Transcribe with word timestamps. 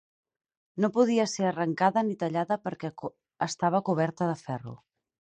No 0.85 0.89
podia 0.95 1.25
ser 1.33 1.45
arrencada 1.51 2.05
ni 2.09 2.17
tallada 2.25 2.59
perquè 2.65 2.93
estava 3.51 3.87
coberta 3.93 4.35
de 4.35 4.39
ferro. 4.45 4.79